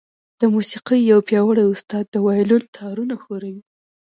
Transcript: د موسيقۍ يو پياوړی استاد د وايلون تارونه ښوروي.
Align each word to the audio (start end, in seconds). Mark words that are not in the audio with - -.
د 0.39 0.43
موسيقۍ 0.53 0.99
يو 1.11 1.19
پياوړی 1.27 1.65
استاد 1.67 2.03
د 2.09 2.15
وايلون 2.25 2.63
تارونه 2.75 3.15
ښوروي. 3.23 3.61